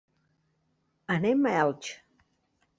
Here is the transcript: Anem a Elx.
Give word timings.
Anem 1.17 1.47
a 1.53 1.53
Elx. 1.61 1.95